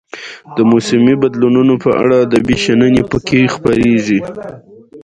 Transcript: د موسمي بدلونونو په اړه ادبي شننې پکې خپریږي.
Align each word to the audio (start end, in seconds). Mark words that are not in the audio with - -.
د 0.55 0.57
موسمي 0.71 1.13
بدلونونو 1.23 1.73
په 1.83 1.89
اړه 2.01 2.15
ادبي 2.25 2.55
شننې 2.63 3.03
پکې 3.11 3.41
خپریږي. 3.55 4.19